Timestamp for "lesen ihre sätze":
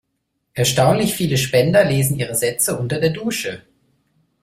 1.85-2.75